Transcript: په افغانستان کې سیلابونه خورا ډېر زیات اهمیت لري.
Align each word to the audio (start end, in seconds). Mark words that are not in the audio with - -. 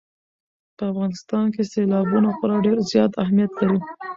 په 0.77 0.83
افغانستان 0.91 1.45
کې 1.53 1.61
سیلابونه 1.73 2.29
خورا 2.37 2.57
ډېر 2.65 2.77
زیات 2.91 3.11
اهمیت 3.23 3.51
لري. 3.59 3.79